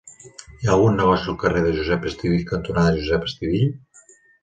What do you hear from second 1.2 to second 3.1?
al carrer Josep Estivill cantonada